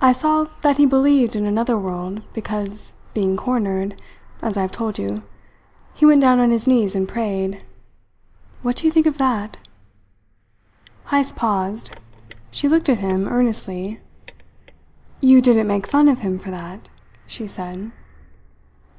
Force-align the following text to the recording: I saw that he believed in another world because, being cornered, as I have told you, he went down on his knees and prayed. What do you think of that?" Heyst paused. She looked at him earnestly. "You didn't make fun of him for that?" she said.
I 0.00 0.12
saw 0.14 0.44
that 0.62 0.78
he 0.78 0.86
believed 0.86 1.36
in 1.36 1.44
another 1.44 1.76
world 1.76 2.22
because, 2.32 2.94
being 3.12 3.36
cornered, 3.36 4.00
as 4.40 4.56
I 4.56 4.62
have 4.62 4.70
told 4.72 4.98
you, 4.98 5.22
he 5.92 6.06
went 6.06 6.22
down 6.22 6.38
on 6.40 6.50
his 6.50 6.66
knees 6.66 6.94
and 6.94 7.06
prayed. 7.06 7.62
What 8.62 8.76
do 8.76 8.86
you 8.86 8.90
think 8.90 9.04
of 9.04 9.18
that?" 9.18 9.58
Heyst 11.08 11.36
paused. 11.36 11.90
She 12.50 12.66
looked 12.66 12.88
at 12.88 13.00
him 13.00 13.28
earnestly. 13.28 14.00
"You 15.20 15.42
didn't 15.42 15.66
make 15.68 15.86
fun 15.86 16.08
of 16.08 16.20
him 16.20 16.38
for 16.38 16.50
that?" 16.50 16.88
she 17.26 17.46
said. 17.46 17.92